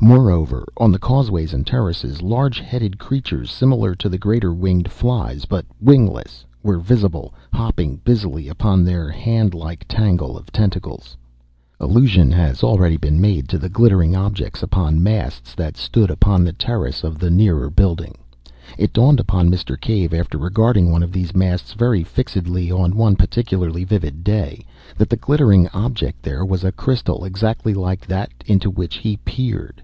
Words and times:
Moreover, 0.00 0.64
on 0.76 0.92
the 0.92 1.00
causeways 1.00 1.52
and 1.52 1.66
terraces, 1.66 2.22
large 2.22 2.60
headed 2.60 2.98
creatures 2.98 3.50
similar 3.50 3.96
to 3.96 4.08
the 4.08 4.16
greater 4.16 4.54
winged 4.54 4.92
flies, 4.92 5.44
but 5.44 5.66
wingless, 5.80 6.44
were 6.62 6.78
visible, 6.78 7.34
hopping 7.52 7.96
busily 8.04 8.46
upon 8.48 8.84
their 8.84 9.10
hand 9.10 9.54
like 9.54 9.84
tangle 9.88 10.38
of 10.38 10.52
tentacles. 10.52 11.16
Allusion 11.80 12.30
has 12.30 12.62
already 12.62 12.96
been 12.96 13.20
made 13.20 13.48
to 13.48 13.58
the 13.58 13.68
glittering 13.68 14.14
objects 14.14 14.62
upon 14.62 15.02
masts 15.02 15.52
that 15.56 15.76
stood 15.76 16.12
upon 16.12 16.44
the 16.44 16.52
terrace 16.52 17.02
of 17.02 17.18
the 17.18 17.28
nearer 17.30 17.68
building. 17.68 18.14
It 18.78 18.92
dawned 18.92 19.18
upon 19.18 19.50
Mr. 19.50 19.78
Cave, 19.78 20.14
after 20.14 20.38
regarding 20.38 20.92
one 20.92 21.02
of 21.02 21.10
these 21.10 21.34
masts 21.34 21.72
very 21.72 22.04
fixedly 22.04 22.70
on 22.70 22.94
one 22.96 23.16
particularly 23.16 23.82
vivid 23.82 24.22
day, 24.22 24.64
that 24.96 25.10
the 25.10 25.16
glittering 25.16 25.66
object 25.74 26.22
there 26.22 26.44
was 26.46 26.62
a 26.62 26.70
crystal 26.70 27.24
exactly 27.24 27.74
like 27.74 28.06
that 28.06 28.30
into 28.46 28.70
which 28.70 28.98
he 28.98 29.16
peered. 29.16 29.82